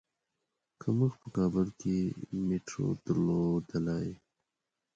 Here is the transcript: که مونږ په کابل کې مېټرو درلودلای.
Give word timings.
که 0.79 0.87
مونږ 0.97 1.13
په 1.21 1.27
کابل 1.37 1.67
کې 1.79 1.97
مېټرو 2.47 2.85
درلودلای. 3.05 4.09